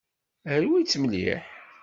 Rwit-tt 0.61 0.99
mliḥ. 1.01 1.43